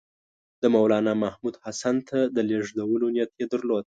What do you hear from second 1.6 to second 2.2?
حسن ته